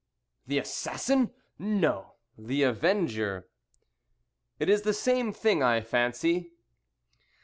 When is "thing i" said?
5.31-5.81